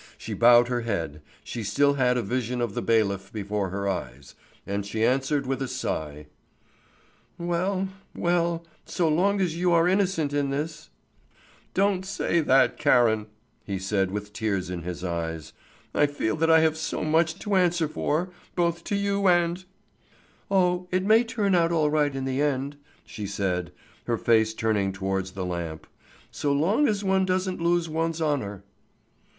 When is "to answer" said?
17.37-17.87